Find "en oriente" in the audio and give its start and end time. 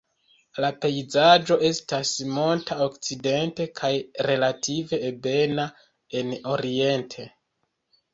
6.23-7.27